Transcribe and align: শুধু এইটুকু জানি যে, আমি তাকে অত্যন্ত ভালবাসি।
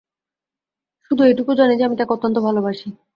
শুধু 1.11 1.21
এইটুকু 1.23 1.51
জানি 1.53 1.73
যে, 1.75 1.83
আমি 1.83 1.95
তাকে 1.95 2.13
অত্যন্ত 2.13 2.37
ভালবাসি। 2.39 2.87